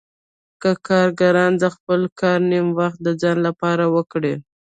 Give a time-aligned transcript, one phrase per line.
[0.61, 4.33] که کارګران د خپل کار نیم وخت د ځان لپاره وکړي